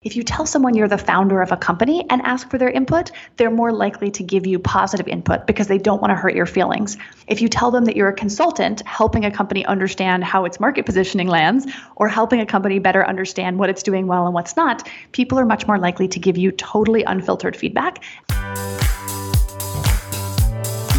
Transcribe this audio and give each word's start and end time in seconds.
If 0.00 0.14
you 0.14 0.22
tell 0.22 0.46
someone 0.46 0.76
you're 0.76 0.86
the 0.86 0.96
founder 0.96 1.42
of 1.42 1.50
a 1.50 1.56
company 1.56 2.06
and 2.08 2.22
ask 2.22 2.48
for 2.48 2.56
their 2.56 2.70
input, 2.70 3.10
they're 3.36 3.50
more 3.50 3.72
likely 3.72 4.12
to 4.12 4.22
give 4.22 4.46
you 4.46 4.60
positive 4.60 5.08
input 5.08 5.44
because 5.44 5.66
they 5.66 5.76
don't 5.76 6.00
want 6.00 6.12
to 6.12 6.14
hurt 6.14 6.36
your 6.36 6.46
feelings. 6.46 6.96
If 7.26 7.42
you 7.42 7.48
tell 7.48 7.72
them 7.72 7.84
that 7.86 7.96
you're 7.96 8.08
a 8.08 8.14
consultant 8.14 8.80
helping 8.86 9.24
a 9.24 9.30
company 9.32 9.66
understand 9.66 10.22
how 10.22 10.44
its 10.44 10.60
market 10.60 10.86
positioning 10.86 11.26
lands 11.26 11.66
or 11.96 12.06
helping 12.06 12.38
a 12.40 12.46
company 12.46 12.78
better 12.78 13.04
understand 13.04 13.58
what 13.58 13.70
it's 13.70 13.82
doing 13.82 14.06
well 14.06 14.24
and 14.24 14.34
what's 14.34 14.56
not, 14.56 14.88
people 15.10 15.36
are 15.36 15.44
much 15.44 15.66
more 15.66 15.80
likely 15.80 16.06
to 16.06 16.20
give 16.20 16.38
you 16.38 16.52
totally 16.52 17.02
unfiltered 17.02 17.56
feedback. 17.56 18.04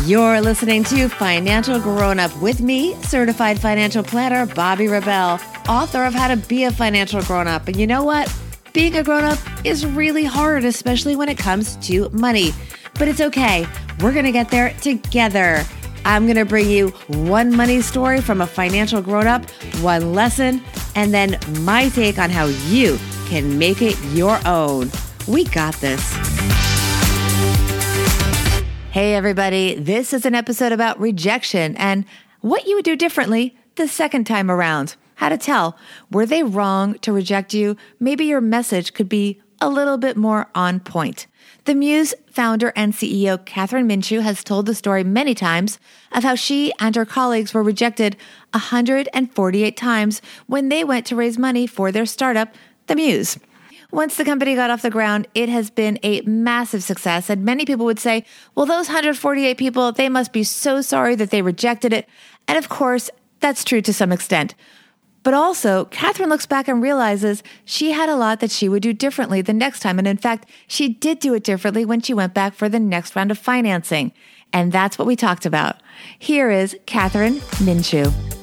You're 0.05 0.41
listening 0.41 0.84
to 0.84 1.07
Financial 1.07 1.79
Grown 1.79 2.20
Up 2.20 2.36
with 2.41 2.59
me, 2.59 2.95
certified 2.95 3.61
financial 3.61 4.04
planner 4.04 4.45
Bobbi 4.45 4.91
Rebell, 4.91 5.39
author 5.70 6.04
of 6.04 6.13
How 6.13 6.27
to 6.27 6.36
Be 6.36 6.66
a 6.66 6.71
Financial 6.73 7.21
Grown 7.21 7.47
Up. 7.47 7.70
And 7.70 7.77
you 7.77 7.88
know 7.88 8.04
what? 8.04 8.29
Being 8.71 8.97
a 8.97 9.04
grown 9.04 9.23
up 9.23 9.39
is 9.65 9.83
really 9.83 10.23
hard, 10.23 10.63
especially 10.63 11.16
when 11.16 11.27
it 11.27 11.39
comes 11.39 11.75
to 11.88 12.07
money. 12.09 12.52
But 12.99 13.07
it's 13.07 13.20
okay. 13.20 13.66
We're 13.99 14.13
going 14.13 14.25
to 14.25 14.31
get 14.31 14.52
there 14.52 14.73
together. 14.81 15.63
I'm 16.05 16.25
going 16.25 16.35
to 16.35 16.45
bring 16.45 16.70
you 16.70 16.89
one 17.08 17.55
money 17.55 17.81
story 17.81 18.21
from 18.21 18.41
a 18.41 18.47
financial 18.47 19.02
grown 19.02 19.25
up, 19.25 19.49
one 19.81 20.13
lesson, 20.13 20.61
and 20.95 21.13
then 21.13 21.39
my 21.61 21.89
take 21.89 22.20
on 22.20 22.30
how 22.30 22.45
you 22.67 22.99
can 23.27 23.58
make 23.58 23.81
it 23.81 23.99
your 24.13 24.39
own. 24.45 24.91
We 25.27 25.45
got 25.45 25.73
this. 25.75 26.02
Hey, 28.91 29.16
everybody. 29.16 29.75
This 29.75 30.13
is 30.13 30.25
an 30.25 30.36
episode 30.36 30.72
about 30.72 30.99
rejection 30.99 31.75
and 31.77 32.05
what 32.41 32.67
you 32.67 32.75
would 32.75 32.86
do 32.86 32.95
differently 32.95 33.58
the 33.75 33.88
second 33.88 34.25
time 34.25 34.52
around 34.52 34.95
how 35.20 35.28
to 35.28 35.38
tell. 35.38 35.78
Were 36.09 36.26
they 36.26 36.44
wrong 36.44 36.94
to 37.00 37.12
reject 37.12 37.54
you? 37.54 37.76
Maybe 38.00 38.23
your 38.23 38.40
message 38.40 38.94
could 38.94 39.09
be 39.09 39.42
a 39.59 39.70
little 39.70 39.98
bit 39.98 40.16
more 40.16 40.48
on 40.55 40.80
point. 40.80 41.28
The 41.66 41.76
Muse 41.76 42.14
founder 42.32 42.72
and 42.73 42.94
CEO 42.94 43.38
Kathryn 43.38 43.86
Minshew 43.86 44.22
has 44.22 44.45
told 44.45 44.66
the 44.66 44.73
story 44.73 45.03
many 45.03 45.36
times 45.36 45.78
of 46.14 46.23
how 46.23 46.36
she 46.36 46.72
and 46.80 46.95
her 46.95 47.06
colleagues 47.06 47.53
were 47.53 47.61
rejected 47.61 48.16
148 48.53 49.76
times 49.76 50.22
when 50.48 50.70
they 50.70 50.86
went 50.86 51.06
to 51.08 51.17
raise 51.17 51.38
money 51.38 51.67
for 51.67 51.92
their 51.92 52.06
startup, 52.06 52.56
The 52.88 52.95
Muse. 52.95 53.38
Once 53.92 54.16
the 54.16 54.23
company 54.23 54.56
got 54.56 54.70
off 54.70 54.83
the 54.83 54.89
ground, 54.89 55.28
it 55.36 55.50
has 55.50 55.70
been 55.70 56.00
a 56.02 56.22
massive 56.22 56.81
success. 56.81 57.30
And 57.30 57.44
many 57.44 57.66
people 57.66 57.86
would 57.86 58.00
say, 58.00 58.23
well, 58.56 58.66
those 58.66 58.88
148 58.88 59.58
people, 59.58 59.92
they 59.92 60.08
must 60.08 60.31
be 60.31 60.45
so 60.45 60.80
sorry 60.80 61.16
that 61.16 61.30
they 61.30 61.42
rejected 61.42 61.92
it. 61.92 62.08
And 62.48 62.58
of 62.58 62.70
course, 62.70 63.09
that's 63.42 63.66
true 63.66 63.81
to 63.81 63.94
some 63.94 64.14
extent. 64.14 64.56
But 65.23 65.34
also, 65.34 65.86
Kathryn 65.86 66.30
looks 66.30 66.45
back 66.45 66.67
and 66.67 66.81
realizes 66.81 67.44
she 67.66 67.92
had 67.92 68.09
a 68.09 68.16
lot 68.16 68.39
that 68.39 68.52
she 68.52 68.70
would 68.70 68.81
do 68.81 68.94
differently 68.94 69.42
the 69.42 69.53
next 69.53 69.81
time. 69.81 70.00
And 70.00 70.08
in 70.08 70.17
fact, 70.17 70.50
she 70.67 70.89
did 70.89 71.20
do 71.20 71.34
it 71.34 71.44
differently 71.44 71.86
when 71.86 72.02
she 72.02 72.14
went 72.14 72.34
back 72.34 72.53
for 72.53 72.70
the 72.70 72.80
next 72.80 73.16
round 73.16 73.31
of 73.31 73.38
financing. 73.38 74.11
And 74.53 74.72
that's 74.72 74.98
what 74.98 75.08
we 75.08 75.16
talked 75.16 75.45
about. 75.45 75.78
Here 76.17 76.50
is 76.50 76.76
Kathryn 76.86 77.39
Minshew. 77.64 78.39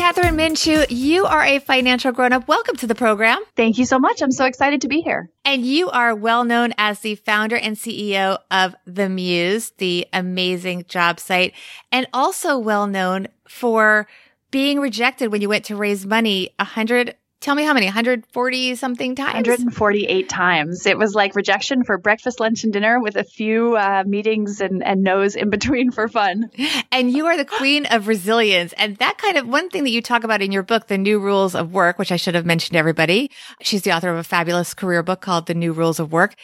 Kathryn 0.00 0.34
Minshew, 0.34 0.86
you 0.88 1.26
are 1.26 1.44
a 1.44 1.58
financial 1.58 2.10
grown 2.10 2.32
up. 2.32 2.48
Welcome 2.48 2.74
to 2.76 2.86
the 2.86 2.94
program. 2.94 3.38
Thank 3.54 3.76
you 3.76 3.84
so 3.84 3.98
much. 3.98 4.22
I'm 4.22 4.32
so 4.32 4.46
excited 4.46 4.80
to 4.80 4.88
be 4.88 5.02
here. 5.02 5.28
And 5.44 5.62
you 5.62 5.90
are 5.90 6.14
well 6.14 6.42
known 6.44 6.72
as 6.78 7.00
the 7.00 7.16
founder 7.16 7.56
and 7.56 7.76
CEO 7.76 8.38
of 8.50 8.74
The 8.86 9.10
Muse, 9.10 9.72
the 9.76 10.08
amazing 10.14 10.86
job 10.88 11.20
site, 11.20 11.52
and 11.92 12.06
also 12.14 12.56
well 12.56 12.86
known 12.86 13.28
for 13.46 14.06
being 14.50 14.80
rejected 14.80 15.30
when 15.30 15.42
you 15.42 15.50
went 15.50 15.66
to 15.66 15.76
raise 15.76 16.06
money 16.06 16.54
a 16.58 16.64
hundred 16.64 17.14
Tell 17.40 17.54
me 17.54 17.64
how 17.64 17.72
many? 17.72 17.86
140 17.86 18.74
something 18.74 19.14
times? 19.14 19.48
148 19.48 20.28
times. 20.28 20.84
It 20.84 20.98
was 20.98 21.14
like 21.14 21.34
rejection 21.34 21.84
for 21.84 21.96
breakfast, 21.96 22.38
lunch, 22.38 22.64
and 22.64 22.72
dinner 22.72 23.00
with 23.00 23.16
a 23.16 23.24
few 23.24 23.76
uh, 23.76 24.04
meetings 24.06 24.60
and, 24.60 24.84
and 24.84 25.02
no's 25.02 25.36
in 25.36 25.48
between 25.48 25.90
for 25.90 26.06
fun. 26.06 26.50
And 26.92 27.12
you 27.12 27.26
are 27.26 27.36
the 27.36 27.44
queen 27.44 27.86
of 27.86 28.08
resilience. 28.08 28.74
And 28.74 28.96
that 28.96 29.16
kind 29.16 29.38
of 29.38 29.46
one 29.46 29.70
thing 29.70 29.84
that 29.84 29.90
you 29.90 30.02
talk 30.02 30.24
about 30.24 30.42
in 30.42 30.52
your 30.52 30.62
book, 30.62 30.88
The 30.88 30.98
New 30.98 31.18
Rules 31.18 31.54
of 31.54 31.72
Work, 31.72 31.98
which 31.98 32.12
I 32.12 32.16
should 32.16 32.34
have 32.34 32.44
mentioned 32.44 32.74
to 32.74 32.78
everybody. 32.78 33.30
She's 33.62 33.82
the 33.82 33.92
author 33.92 34.10
of 34.10 34.18
a 34.18 34.24
fabulous 34.24 34.74
career 34.74 35.02
book 35.02 35.20
called 35.20 35.46
The 35.46 35.54
New 35.54 35.72
Rules 35.72 36.00
of 36.00 36.12
Work 36.12 36.34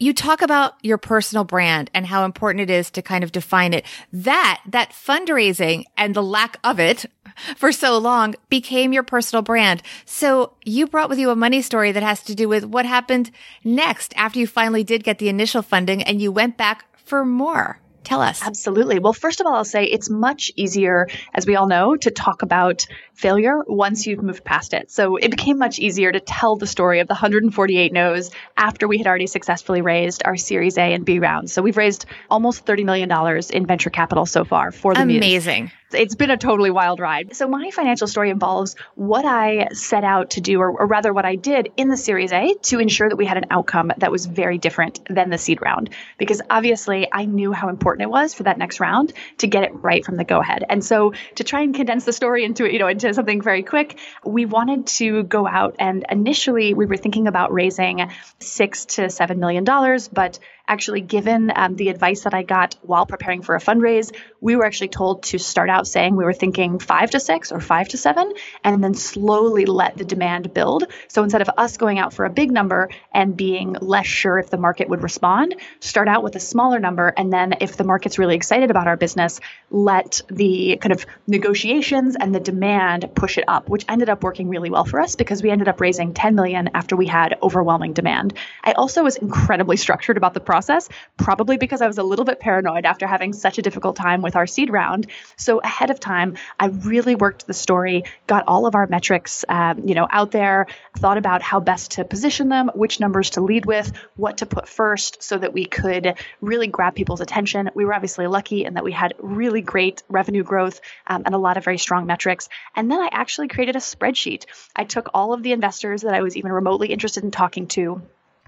you 0.00 0.14
talk 0.14 0.40
about 0.40 0.74
your 0.82 0.98
personal 0.98 1.44
brand 1.44 1.90
and 1.94 2.06
how 2.06 2.24
important 2.24 2.62
it 2.62 2.70
is 2.70 2.90
to 2.92 3.02
kind 3.02 3.22
of 3.22 3.32
define 3.32 3.74
it. 3.74 3.84
That, 4.12 4.62
that 4.66 4.92
fundraising 4.92 5.84
and 5.96 6.16
the 6.16 6.22
lack 6.22 6.56
of 6.64 6.80
it 6.80 7.04
for 7.56 7.70
so 7.70 7.98
long 7.98 8.34
became 8.48 8.94
your 8.94 9.02
personal 9.02 9.42
brand. 9.42 9.82
So 10.06 10.54
you 10.64 10.86
brought 10.86 11.10
with 11.10 11.18
you 11.18 11.30
a 11.30 11.36
money 11.36 11.60
story 11.60 11.92
that 11.92 12.02
has 12.02 12.22
to 12.24 12.34
do 12.34 12.48
with 12.48 12.64
what 12.64 12.86
happened 12.86 13.30
next 13.62 14.14
after 14.16 14.38
you 14.38 14.46
finally 14.46 14.82
did 14.82 15.04
get 15.04 15.18
the 15.18 15.28
initial 15.28 15.60
funding 15.60 16.02
and 16.02 16.20
you 16.20 16.32
went 16.32 16.56
back 16.56 16.86
for 16.96 17.24
more. 17.24 17.78
Tell 18.02 18.22
us. 18.22 18.42
Absolutely. 18.42 18.98
Well, 18.98 19.12
first 19.12 19.40
of 19.40 19.46
all, 19.46 19.54
I'll 19.54 19.64
say 19.64 19.84
it's 19.84 20.08
much 20.08 20.50
easier, 20.56 21.06
as 21.34 21.46
we 21.46 21.56
all 21.56 21.68
know, 21.68 21.96
to 21.96 22.10
talk 22.10 22.42
about 22.42 22.86
failure 23.20 23.62
once 23.66 24.06
you've 24.06 24.22
moved 24.22 24.44
past 24.44 24.72
it. 24.72 24.90
So 24.90 25.16
it 25.16 25.30
became 25.30 25.58
much 25.58 25.78
easier 25.78 26.10
to 26.10 26.20
tell 26.20 26.56
the 26.56 26.66
story 26.66 27.00
of 27.00 27.06
the 27.06 27.14
148 27.14 27.92
no's 27.92 28.30
after 28.56 28.88
we 28.88 28.96
had 28.96 29.06
already 29.06 29.26
successfully 29.26 29.82
raised 29.82 30.22
our 30.24 30.36
Series 30.36 30.78
A 30.78 30.94
and 30.94 31.04
B 31.04 31.18
rounds. 31.18 31.52
So 31.52 31.60
we've 31.60 31.76
raised 31.76 32.06
almost 32.30 32.64
$30 32.64 32.84
million 32.84 33.10
in 33.52 33.66
venture 33.66 33.90
capital 33.90 34.24
so 34.24 34.44
far 34.44 34.72
for 34.72 34.94
the 34.94 35.02
Amazing. 35.02 35.64
Muse 35.64 35.72
it's 35.92 36.14
been 36.14 36.30
a 36.30 36.36
totally 36.36 36.70
wild 36.70 37.00
ride. 37.00 37.34
So 37.34 37.48
my 37.48 37.70
financial 37.70 38.06
story 38.06 38.30
involves 38.30 38.76
what 38.94 39.24
I 39.24 39.68
set 39.72 40.04
out 40.04 40.30
to 40.30 40.40
do, 40.40 40.60
or, 40.60 40.70
or, 40.70 40.86
rather 40.86 41.12
what 41.12 41.24
I 41.24 41.36
did 41.36 41.72
in 41.76 41.88
the 41.88 41.96
Series 41.96 42.32
A 42.32 42.54
to 42.54 42.78
ensure 42.78 43.08
that 43.08 43.16
we 43.16 43.26
had 43.26 43.36
an 43.36 43.46
outcome 43.50 43.92
that 43.98 44.10
was 44.10 44.26
very 44.26 44.58
different 44.58 45.00
than 45.08 45.30
the 45.30 45.38
seed 45.38 45.60
round. 45.62 45.90
Because 46.18 46.42
obviously 46.50 47.08
I 47.12 47.24
knew 47.24 47.52
how 47.52 47.68
important 47.68 48.02
it 48.02 48.10
was 48.10 48.34
for 48.34 48.44
that 48.44 48.58
next 48.58 48.80
round 48.80 49.12
to 49.38 49.46
get 49.46 49.64
it 49.64 49.70
right 49.74 50.04
from 50.04 50.16
the 50.16 50.24
go 50.24 50.40
ahead. 50.40 50.64
And 50.68 50.84
so 50.84 51.12
to 51.36 51.44
try 51.44 51.62
and 51.62 51.74
condense 51.74 52.04
the 52.04 52.12
story 52.12 52.44
into, 52.44 52.70
you 52.70 52.78
know, 52.78 52.88
into 52.88 53.08
something 53.12 53.42
very 53.42 53.62
quick, 53.62 53.98
we 54.24 54.46
wanted 54.46 54.86
to 54.86 55.22
go 55.24 55.46
out 55.46 55.76
and 55.78 56.04
initially 56.10 56.74
we 56.74 56.86
were 56.86 56.96
thinking 56.96 57.26
about 57.26 57.52
raising 57.52 58.10
six 58.38 58.84
to 58.86 59.10
seven 59.10 59.40
million 59.40 59.64
dollars, 59.64 60.08
but 60.08 60.38
actually 60.70 61.00
given 61.00 61.50
um, 61.54 61.74
the 61.74 61.88
advice 61.88 62.22
that 62.22 62.32
I 62.32 62.44
got 62.44 62.76
while 62.82 63.04
preparing 63.04 63.42
for 63.42 63.56
a 63.56 63.58
fundraise, 63.58 64.14
we 64.40 64.54
were 64.54 64.64
actually 64.64 64.88
told 64.88 65.24
to 65.24 65.38
start 65.38 65.68
out 65.68 65.88
saying 65.88 66.14
we 66.14 66.24
were 66.24 66.32
thinking 66.32 66.78
five 66.78 67.10
to 67.10 67.18
six 67.18 67.50
or 67.50 67.58
five 67.58 67.88
to 67.88 67.98
seven, 67.98 68.32
and 68.62 68.82
then 68.82 68.94
slowly 68.94 69.66
let 69.66 69.98
the 69.98 70.04
demand 70.04 70.54
build. 70.54 70.84
So 71.08 71.24
instead 71.24 71.42
of 71.42 71.50
us 71.58 71.76
going 71.76 71.98
out 71.98 72.14
for 72.14 72.24
a 72.24 72.30
big 72.30 72.52
number 72.52 72.88
and 73.12 73.36
being 73.36 73.76
less 73.80 74.06
sure 74.06 74.38
if 74.38 74.48
the 74.48 74.58
market 74.58 74.88
would 74.88 75.02
respond, 75.02 75.56
start 75.80 76.06
out 76.06 76.22
with 76.22 76.36
a 76.36 76.40
smaller 76.40 76.78
number. 76.78 77.12
And 77.16 77.32
then 77.32 77.54
if 77.60 77.76
the 77.76 77.84
market's 77.84 78.18
really 78.18 78.36
excited 78.36 78.70
about 78.70 78.86
our 78.86 78.96
business, 78.96 79.40
let 79.70 80.22
the 80.30 80.78
kind 80.80 80.92
of 80.92 81.04
negotiations 81.26 82.14
and 82.14 82.32
the 82.32 82.40
demand 82.40 83.10
push 83.16 83.38
it 83.38 83.44
up, 83.48 83.68
which 83.68 83.84
ended 83.88 84.08
up 84.08 84.22
working 84.22 84.48
really 84.48 84.70
well 84.70 84.84
for 84.84 85.00
us 85.00 85.16
because 85.16 85.42
we 85.42 85.50
ended 85.50 85.66
up 85.66 85.80
raising 85.80 86.14
10 86.14 86.36
million 86.36 86.70
after 86.74 86.94
we 86.94 87.08
had 87.08 87.36
overwhelming 87.42 87.92
demand. 87.92 88.34
I 88.62 88.72
also 88.72 89.02
was 89.02 89.16
incredibly 89.16 89.76
structured 89.76 90.16
about 90.16 90.32
the 90.34 90.40
process 90.40 90.59
process, 90.60 90.90
probably 91.16 91.56
because 91.56 91.80
I 91.80 91.86
was 91.86 91.96
a 91.96 92.02
little 92.02 92.26
bit 92.26 92.38
paranoid 92.38 92.84
after 92.84 93.06
having 93.06 93.32
such 93.32 93.56
a 93.56 93.62
difficult 93.62 93.96
time 93.96 94.20
with 94.20 94.36
our 94.36 94.46
seed 94.46 94.70
round. 94.70 95.06
So 95.36 95.58
ahead 95.58 95.90
of 95.90 95.98
time, 95.98 96.36
I 96.58 96.66
really 96.66 97.14
worked 97.14 97.46
the 97.46 97.54
story, 97.54 98.04
got 98.26 98.44
all 98.46 98.66
of 98.66 98.74
our 98.74 98.86
metrics, 98.86 99.42
um, 99.48 99.88
you 99.88 99.94
know, 99.94 100.06
out 100.10 100.32
there, 100.32 100.66
thought 100.98 101.16
about 101.16 101.40
how 101.40 101.60
best 101.60 101.92
to 101.92 102.04
position 102.04 102.50
them, 102.50 102.70
which 102.74 103.00
numbers 103.00 103.30
to 103.30 103.40
lead 103.40 103.64
with, 103.64 103.90
what 104.16 104.36
to 104.38 104.46
put 104.46 104.68
first, 104.68 105.22
so 105.22 105.38
that 105.38 105.54
we 105.54 105.64
could 105.64 106.14
really 106.42 106.66
grab 106.66 106.94
people's 106.94 107.22
attention. 107.22 107.70
We 107.74 107.86
were 107.86 107.94
obviously 107.94 108.26
lucky 108.26 108.66
in 108.66 108.74
that 108.74 108.84
we 108.84 108.92
had 108.92 109.14
really 109.18 109.62
great 109.62 110.02
revenue 110.10 110.44
growth 110.44 110.82
um, 111.06 111.22
and 111.24 111.34
a 111.34 111.38
lot 111.38 111.56
of 111.56 111.64
very 111.64 111.78
strong 111.78 112.04
metrics. 112.04 112.50
And 112.76 112.90
then 112.90 113.00
I 113.00 113.08
actually 113.10 113.48
created 113.48 113.76
a 113.76 113.78
spreadsheet. 113.78 114.44
I 114.76 114.84
took 114.84 115.08
all 115.14 115.32
of 115.32 115.42
the 115.42 115.52
investors 115.52 116.02
that 116.02 116.12
I 116.12 116.20
was 116.20 116.36
even 116.36 116.52
remotely 116.52 116.88
interested 116.88 117.24
in 117.24 117.30
talking 117.30 117.66
to 117.68 118.02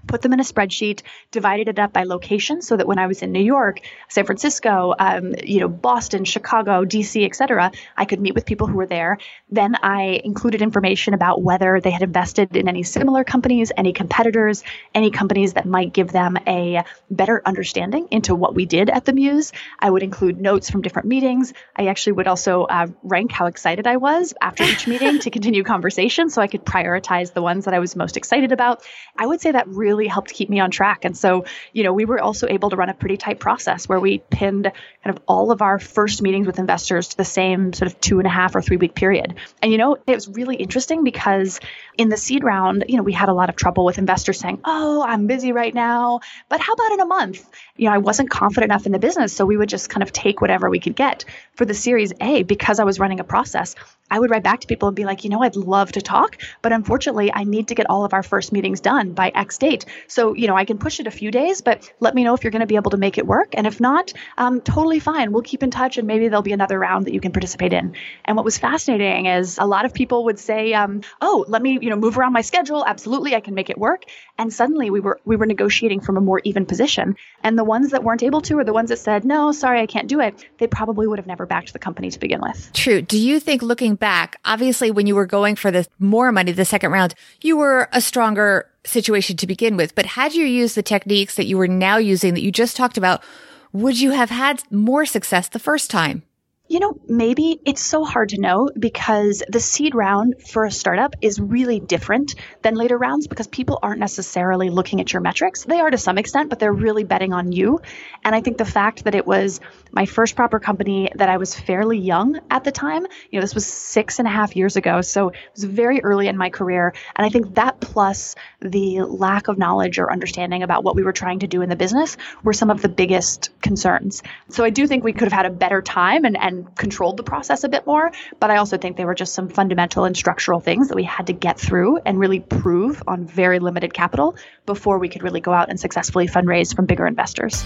put 0.07 0.21
them 0.21 0.33
in 0.33 0.39
a 0.39 0.43
spreadsheet, 0.43 1.01
divided 1.31 1.67
it 1.67 1.79
up 1.79 1.93
by 1.93 2.03
location 2.03 2.61
so 2.61 2.77
that 2.77 2.87
when 2.87 2.99
I 2.99 3.07
was 3.07 3.21
in 3.21 3.31
New 3.31 3.43
York, 3.43 3.81
San 4.09 4.25
Francisco, 4.25 4.93
um, 4.97 5.33
you 5.43 5.59
know, 5.59 5.67
Boston, 5.67 6.25
Chicago, 6.25 6.85
DC, 6.85 7.25
et 7.25 7.35
cetera, 7.35 7.71
I 7.95 8.05
could 8.05 8.19
meet 8.19 8.35
with 8.35 8.45
people 8.45 8.67
who 8.67 8.77
were 8.77 8.85
there. 8.85 9.17
Then 9.49 9.75
I 9.81 10.21
included 10.23 10.61
information 10.61 11.13
about 11.13 11.41
whether 11.41 11.79
they 11.79 11.91
had 11.91 12.01
invested 12.01 12.55
in 12.55 12.67
any 12.67 12.83
similar 12.83 13.23
companies, 13.23 13.71
any 13.75 13.93
competitors, 13.93 14.63
any 14.93 15.11
companies 15.11 15.53
that 15.53 15.65
might 15.65 15.93
give 15.93 16.11
them 16.11 16.37
a 16.47 16.83
better 17.09 17.41
understanding 17.45 18.07
into 18.11 18.35
what 18.35 18.55
we 18.55 18.65
did 18.65 18.89
at 18.89 19.05
the 19.05 19.13
Muse. 19.13 19.51
I 19.79 19.89
would 19.89 20.03
include 20.03 20.39
notes 20.39 20.69
from 20.69 20.81
different 20.81 21.07
meetings. 21.07 21.53
I 21.75 21.87
actually 21.87 22.13
would 22.13 22.27
also 22.27 22.63
uh, 22.63 22.87
rank 23.03 23.31
how 23.31 23.45
excited 23.45 23.87
I 23.87 23.97
was 23.97 24.33
after 24.41 24.63
each 24.63 24.87
meeting 24.87 25.19
to 25.19 25.29
continue 25.29 25.63
conversation 25.63 26.29
so 26.29 26.41
I 26.41 26.47
could 26.47 26.65
prioritize 26.65 27.33
the 27.33 27.41
ones 27.41 27.65
that 27.65 27.73
I 27.73 27.79
was 27.79 27.95
most 27.95 28.17
excited 28.17 28.51
about. 28.51 28.83
I 29.17 29.25
would 29.25 29.41
say 29.41 29.51
that 29.51 29.67
really 29.67 29.92
really 29.93 30.07
helped 30.07 30.33
keep 30.33 30.49
me 30.49 30.59
on 30.59 30.71
track. 30.71 31.05
And 31.05 31.15
so, 31.15 31.45
you 31.71 31.83
know, 31.83 31.93
we 31.93 32.05
were 32.05 32.19
also 32.19 32.47
able 32.47 32.69
to 32.71 32.75
run 32.75 32.89
a 32.89 32.93
pretty 32.93 33.17
tight 33.17 33.39
process 33.39 33.87
where 33.87 33.99
we 33.99 34.19
pinned 34.29 34.63
kind 34.63 35.17
of 35.17 35.21
all 35.27 35.51
of 35.51 35.61
our 35.61 35.79
first 35.79 36.21
meetings 36.21 36.47
with 36.47 36.59
investors 36.59 37.09
to 37.09 37.17
the 37.17 37.25
same 37.25 37.73
sort 37.73 37.91
of 37.91 37.99
two 37.99 38.19
and 38.19 38.27
a 38.27 38.29
half 38.29 38.55
or 38.55 38.61
three 38.61 38.77
week 38.77 38.95
period. 38.95 39.35
And, 39.61 39.71
you 39.71 39.77
know, 39.77 39.97
it 40.07 40.15
was 40.15 40.27
really 40.27 40.55
interesting 40.55 41.03
because 41.03 41.59
in 41.97 42.09
the 42.09 42.17
seed 42.17 42.43
round, 42.43 42.85
you 42.87 42.97
know, 42.97 43.03
we 43.03 43.13
had 43.13 43.29
a 43.29 43.33
lot 43.33 43.49
of 43.49 43.55
trouble 43.55 43.85
with 43.85 43.97
investors 43.97 44.39
saying, 44.39 44.59
oh, 44.65 45.03
I'm 45.03 45.27
busy 45.27 45.51
right 45.51 45.73
now, 45.73 46.21
but 46.49 46.59
how 46.59 46.73
about 46.73 46.91
in 46.93 46.99
a 47.01 47.05
month? 47.05 47.47
You 47.77 47.87
know, 47.87 47.93
I 47.93 47.99
wasn't 47.99 48.29
confident 48.29 48.71
enough 48.71 48.85
in 48.85 48.91
the 48.91 48.99
business. 48.99 49.33
So 49.33 49.45
we 49.45 49.57
would 49.57 49.69
just 49.69 49.89
kind 49.89 50.03
of 50.03 50.11
take 50.11 50.41
whatever 50.41 50.69
we 50.69 50.79
could 50.79 50.95
get. 50.95 51.25
For 51.55 51.65
the 51.65 51.75
Series 51.75 52.13
A, 52.19 52.41
because 52.41 52.79
I 52.79 52.83
was 52.83 52.99
running 52.99 53.19
a 53.19 53.23
process, 53.23 53.75
I 54.09 54.19
would 54.19 54.29
write 54.29 54.43
back 54.43 54.59
to 54.61 54.67
people 54.67 54.87
and 54.87 54.95
be 54.95 55.05
like, 55.05 55.23
you 55.23 55.29
know, 55.29 55.41
I'd 55.41 55.55
love 55.55 55.91
to 55.93 56.01
talk, 56.01 56.37
but 56.61 56.71
unfortunately, 56.71 57.33
I 57.33 57.43
need 57.43 57.69
to 57.69 57.75
get 57.75 57.89
all 57.89 58.05
of 58.05 58.13
our 58.13 58.23
first 58.23 58.51
meetings 58.51 58.79
done 58.79 59.13
by 59.13 59.31
X 59.33 59.57
date. 59.57 59.85
So, 60.07 60.33
you 60.33 60.47
know, 60.47 60.55
I 60.55 60.65
can 60.65 60.77
push 60.77 60.99
it 60.99 61.07
a 61.07 61.11
few 61.11 61.31
days, 61.31 61.61
but 61.61 61.91
let 61.99 62.13
me 62.13 62.23
know 62.23 62.33
if 62.33 62.43
you're 62.43 62.51
going 62.51 62.61
to 62.61 62.67
be 62.67 62.75
able 62.75 62.91
to 62.91 62.97
make 62.97 63.17
it 63.17 63.25
work. 63.25 63.49
And 63.53 63.65
if 63.65 63.79
not, 63.79 64.13
um, 64.37 64.61
totally 64.61 64.99
fine. 64.99 65.31
We'll 65.31 65.41
keep 65.41 65.63
in 65.63 65.71
touch 65.71 65.97
and 65.97 66.07
maybe 66.07 66.27
there'll 66.27 66.43
be 66.43 66.53
another 66.53 66.77
round 66.77 67.05
that 67.07 67.13
you 67.13 67.21
can 67.21 67.31
participate 67.31 67.73
in. 67.73 67.95
And 68.25 68.35
what 68.35 68.45
was 68.45 68.57
fascinating 68.57 69.25
is 69.25 69.57
a 69.57 69.65
lot 69.65 69.85
of 69.85 69.93
people 69.93 70.25
would 70.25 70.39
say, 70.39 70.73
um, 70.73 71.01
oh, 71.21 71.45
let 71.47 71.61
me, 71.61 71.79
you 71.81 71.89
know, 71.89 71.95
move 71.95 72.17
around 72.17 72.33
my 72.33 72.41
schedule. 72.41 72.85
Absolutely, 72.85 73.35
I 73.35 73.39
can 73.39 73.55
make 73.55 73.69
it 73.69 73.77
work. 73.77 74.03
And 74.37 74.53
suddenly 74.53 74.89
we 74.89 74.99
were 74.99 75.19
we 75.25 75.35
were 75.35 75.45
negotiating 75.45 76.01
from 76.01 76.17
a 76.17 76.21
more 76.21 76.41
even 76.43 76.65
position. 76.65 77.15
And 77.41 77.57
the 77.57 77.63
ones 77.63 77.91
that 77.91 78.03
weren't 78.03 78.23
able 78.23 78.41
to, 78.41 78.59
or 78.59 78.63
the 78.63 78.73
ones 78.73 78.89
that 78.89 78.99
said, 78.99 79.25
no, 79.25 79.51
sorry, 79.51 79.81
I 79.81 79.85
can't 79.85 80.07
do 80.07 80.19
it, 80.19 80.47
they 80.57 80.67
probably 80.67 81.07
would 81.07 81.19
have 81.19 81.27
never 81.27 81.45
backed 81.45 81.73
the 81.73 81.79
company 81.79 82.09
to 82.11 82.19
begin 82.19 82.41
with. 82.41 82.71
True. 82.73 83.01
Do 83.01 83.17
you 83.17 83.39
think 83.39 83.61
looking 83.61 83.92
back, 83.95 84.37
obviously 84.45 84.91
when 84.91 85.07
you 85.07 85.15
were 85.15 85.25
going 85.25 85.55
for 85.55 85.71
the 85.71 85.87
more 85.99 86.31
money 86.31 86.51
the 86.51 86.65
second 86.65 86.91
round, 86.91 87.15
you 87.41 87.57
were 87.57 87.89
a 87.91 88.01
stronger 88.01 88.69
situation 88.85 89.37
to 89.37 89.47
begin 89.47 89.77
with. 89.77 89.95
But 89.95 90.05
had 90.05 90.33
you 90.33 90.45
used 90.45 90.75
the 90.75 90.83
techniques 90.83 91.35
that 91.35 91.45
you 91.45 91.57
were 91.57 91.67
now 91.67 91.97
using 91.97 92.33
that 92.33 92.43
you 92.43 92.51
just 92.51 92.75
talked 92.75 92.97
about, 92.97 93.23
would 93.71 93.99
you 93.99 94.11
have 94.11 94.29
had 94.29 94.63
more 94.71 95.05
success 95.05 95.49
the 95.49 95.59
first 95.59 95.89
time? 95.89 96.23
You 96.69 96.79
know, 96.79 96.97
maybe 97.09 97.59
it's 97.65 97.83
so 97.83 98.05
hard 98.05 98.29
to 98.29 98.39
know 98.39 98.69
because 98.79 99.43
the 99.49 99.59
seed 99.59 99.93
round 99.93 100.35
for 100.47 100.63
a 100.63 100.71
startup 100.71 101.13
is 101.21 101.37
really 101.37 101.81
different 101.81 102.35
than 102.61 102.75
later 102.75 102.97
rounds 102.97 103.27
because 103.27 103.47
people 103.47 103.79
aren't 103.83 103.99
necessarily 103.99 104.69
looking 104.69 105.01
at 105.01 105.11
your 105.11 105.21
metrics. 105.21 105.65
They 105.65 105.81
are 105.81 105.91
to 105.91 105.97
some 105.97 106.17
extent, 106.17 106.49
but 106.49 106.59
they're 106.59 106.71
really 106.71 107.03
betting 107.03 107.33
on 107.33 107.51
you. 107.51 107.81
And 108.23 108.33
I 108.33 108.39
think 108.39 108.57
the 108.57 108.65
fact 108.65 109.03
that 109.03 109.13
it 109.13 109.27
was 109.27 109.59
my 109.91 110.05
first 110.05 110.37
proper 110.37 110.57
company 110.57 111.11
that 111.15 111.27
I 111.27 111.35
was 111.35 111.53
fairly 111.53 111.99
young 111.99 112.39
at 112.49 112.63
the 112.63 112.71
time, 112.71 113.05
you 113.29 113.39
know, 113.39 113.41
this 113.41 113.53
was 113.53 113.65
six 113.65 114.19
and 114.19 114.27
a 114.27 114.31
half 114.31 114.55
years 114.55 114.77
ago. 114.77 115.01
So 115.01 115.29
it 115.29 115.35
was 115.53 115.65
very 115.65 116.01
early 116.01 116.29
in 116.29 116.37
my 116.37 116.49
career. 116.49 116.93
And 117.15 117.25
I 117.25 117.29
think 117.29 117.55
that 117.55 117.81
plus 117.81 118.35
the 118.61 119.01
lack 119.01 119.49
of 119.49 119.57
knowledge 119.57 119.99
or 119.99 120.09
understanding 120.09 120.63
about 120.63 120.85
what 120.85 120.95
we 120.95 121.03
were 121.03 121.13
trying 121.13 121.39
to 121.39 121.47
do 121.47 121.61
in 121.61 121.67
the 121.67 121.75
business 121.75 122.15
were 122.41 122.53
some 122.53 122.69
of 122.69 122.81
the 122.81 122.89
biggest 122.89 123.49
concerns. 123.61 124.23
So 124.47 124.63
I 124.63 124.69
do 124.69 124.87
think 124.87 125.03
we 125.03 125.11
could 125.11 125.27
have 125.27 125.33
had 125.33 125.45
a 125.45 125.51
better 125.51 125.81
time 125.81 126.23
and, 126.23 126.37
and 126.37 126.52
and 126.53 126.75
controlled 126.75 127.17
the 127.17 127.23
process 127.23 127.63
a 127.63 127.69
bit 127.69 127.85
more. 127.85 128.11
But 128.39 128.51
I 128.51 128.57
also 128.57 128.77
think 128.77 128.97
they 128.97 129.05
were 129.05 129.15
just 129.15 129.33
some 129.33 129.49
fundamental 129.49 130.05
and 130.05 130.15
structural 130.15 130.59
things 130.59 130.87
that 130.89 130.95
we 130.95 131.03
had 131.03 131.27
to 131.27 131.33
get 131.33 131.59
through 131.59 131.97
and 132.05 132.19
really 132.19 132.39
prove 132.39 133.01
on 133.07 133.25
very 133.25 133.59
limited 133.59 133.93
capital 133.93 134.35
before 134.65 134.99
we 134.99 135.09
could 135.09 135.23
really 135.23 135.41
go 135.41 135.51
out 135.51 135.69
and 135.69 135.79
successfully 135.79 136.27
fundraise 136.27 136.75
from 136.75 136.85
bigger 136.85 137.05
investors. 137.07 137.63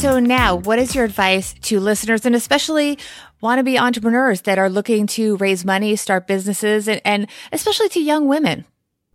So 0.00 0.20
now, 0.20 0.56
what 0.56 0.78
is 0.78 0.94
your 0.94 1.04
advice 1.04 1.54
to 1.62 1.80
listeners 1.80 2.26
and 2.26 2.34
especially 2.36 2.98
wannabe 3.42 3.80
entrepreneurs 3.80 4.42
that 4.42 4.58
are 4.58 4.68
looking 4.68 5.06
to 5.08 5.36
raise 5.38 5.64
money, 5.64 5.96
start 5.96 6.26
businesses, 6.26 6.86
and, 6.86 7.00
and 7.04 7.26
especially 7.50 7.88
to 7.88 8.00
young 8.00 8.28
women? 8.28 8.66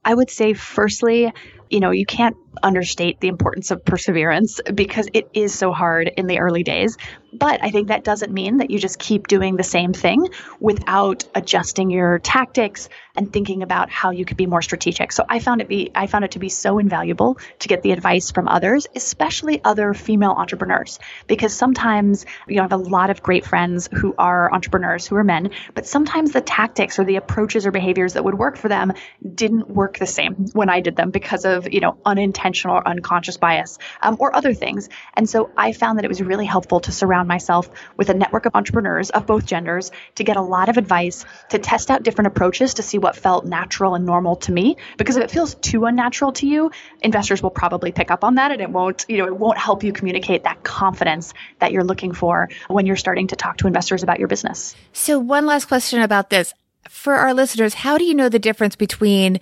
I 0.04 0.16
would 0.16 0.30
say, 0.32 0.54
firstly, 0.54 1.32
you 1.70 1.80
know, 1.80 1.92
you 1.92 2.06
can't 2.06 2.36
understate 2.62 3.20
the 3.20 3.28
importance 3.28 3.72
of 3.72 3.84
perseverance 3.86 4.60
because 4.74 5.08
it 5.14 5.30
is 5.34 5.54
so 5.54 5.72
hard 5.72 6.12
in 6.18 6.28
the 6.28 6.40
early 6.40 6.64
days. 6.64 6.98
But 7.34 7.64
I 7.64 7.72
think 7.72 7.88
that 7.88 8.04
doesn't 8.04 8.34
mean 8.34 8.58
that 8.58 8.72
you 8.72 8.78
just 8.78 9.00
keep 9.00 9.28
doing 9.28 9.56
the 9.56 9.64
same 9.64 9.94
thing 9.94 10.28
without 10.60 11.24
adjusting 11.34 11.90
your 11.90 12.20
tactics 12.20 12.90
and 13.16 13.32
thinking 13.32 13.64
about 13.64 13.90
how 13.90 14.12
you 14.12 14.26
could 14.26 14.36
be 14.36 14.48
more 14.48 14.62
strategic. 14.62 15.14
So 15.14 15.24
I 15.30 15.40
found 15.40 15.62
it 15.62 15.70
be 15.70 15.92
I 15.96 16.08
found 16.08 16.26
it 16.26 16.32
to 16.32 16.40
be 16.40 16.50
so 16.50 16.78
invaluable 16.78 17.38
to 17.60 17.68
get 17.70 17.84
the 17.84 17.92
advice 17.92 18.32
from 18.32 18.50
others, 18.50 18.88
especially 18.96 19.62
other 19.64 19.94
female 19.94 20.32
entrepreneurs, 20.32 21.00
because 21.28 21.54
sometimes 21.54 22.26
you 22.48 22.58
know 22.58 22.64
I 22.64 22.66
have 22.66 22.74
a 22.74 22.78
lot 22.78 23.10
of 23.10 23.24
great 23.24 23.46
friends 23.46 23.88
who 23.94 24.14
are 24.18 24.54
entrepreneurs 24.54 25.08
who 25.08 25.16
are 25.16 25.24
men, 25.24 25.52
but 25.74 25.88
sometimes 25.88 26.34
the 26.34 26.42
tactics 26.42 27.00
or 27.00 27.06
the 27.06 27.16
approaches 27.16 27.66
or 27.66 27.72
behaviors 27.72 28.14
that 28.14 28.26
would 28.26 28.38
work 28.38 28.58
for 28.58 28.68
them 28.68 28.92
didn't 29.36 29.70
work 29.70 30.00
the 30.00 30.06
same 30.06 30.48
when 30.52 30.70
I 30.70 30.82
did 30.82 30.98
them 30.98 31.12
because 31.12 31.46
of 31.46 31.72
you 31.72 31.80
know 31.80 31.98
unintentional 32.06 32.41
intentional 32.42 32.78
or 32.78 32.88
unconscious 32.88 33.38
bias 33.38 33.78
um, 34.02 34.18
or 34.20 34.36
other 34.36 34.54
things. 34.54 34.90
And 35.14 35.30
so 35.30 35.52
I 35.56 35.74
found 35.74 35.98
that 35.98 36.06
it 36.06 36.08
was 36.08 36.22
really 36.22 36.46
helpful 36.46 36.80
to 36.82 36.92
surround 36.92 37.28
myself 37.28 37.70
with 37.98 38.10
a 38.10 38.14
network 38.14 38.46
of 38.46 38.56
entrepreneurs 38.56 39.12
of 39.12 39.28
both 39.28 39.46
genders 39.46 39.92
to 40.16 40.24
get 40.24 40.38
a 40.38 40.42
lot 40.42 40.70
of 40.70 40.78
advice, 40.78 41.26
to 41.50 41.60
test 41.60 41.92
out 41.92 42.04
different 42.04 42.28
approaches 42.28 42.76
to 42.76 42.84
see 42.84 42.98
what 42.98 43.16
felt 43.16 43.46
natural 43.46 43.96
and 43.96 44.06
normal 44.06 44.38
to 44.38 44.52
me. 44.52 44.78
Because 44.98 45.18
if 45.18 45.24
it 45.24 45.32
feels 45.32 45.54
too 45.56 45.86
unnatural 45.86 46.32
to 46.34 46.48
you, 46.48 46.72
investors 47.02 47.44
will 47.44 47.52
probably 47.52 47.92
pick 47.92 48.10
up 48.10 48.24
on 48.24 48.36
that 48.36 48.52
and 48.52 48.62
it 48.62 48.70
won't, 48.70 49.06
you 49.08 49.18
know, 49.18 49.28
it 49.28 49.38
won't 49.38 49.58
help 49.58 49.84
you 49.84 49.94
communicate 49.94 50.44
that 50.44 50.64
confidence 50.64 51.34
that 51.60 51.72
you're 51.72 51.84
looking 51.84 52.14
for 52.14 52.50
when 52.68 52.86
you're 52.86 52.96
starting 52.96 53.28
to 53.28 53.36
talk 53.36 53.58
to 53.58 53.68
investors 53.68 54.04
about 54.04 54.18
your 54.20 54.28
business. 54.28 54.76
So 54.94 55.20
one 55.20 55.46
last 55.46 55.66
question 55.66 56.02
about 56.02 56.30
this. 56.30 56.54
For 56.90 57.14
our 57.14 57.34
listeners, 57.34 57.76
how 57.76 57.98
do 58.00 58.04
you 58.04 58.16
know 58.16 58.28
the 58.28 58.40
difference 58.40 58.76
between 58.76 59.40